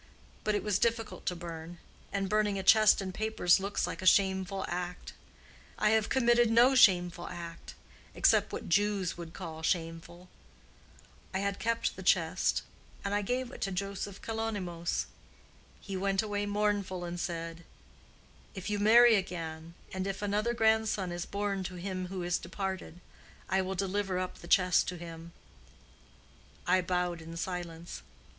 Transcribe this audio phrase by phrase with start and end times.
[0.43, 1.77] But it was difficult to burn;
[2.11, 5.13] and burning a chest and papers looks like a shameful act.
[5.77, 10.27] I have committed no shameful act—except what Jews would call shameful.
[11.35, 12.63] I had kept the chest,
[13.05, 15.05] and I gave it to Joseph Kalonymos.
[15.79, 17.63] He went away mournful, and said,
[18.55, 22.99] 'If you marry again, and if another grandson is born to him who is departed,
[23.49, 25.31] I will deliver up the chest to him.'
[26.65, 28.01] I bowed in silence.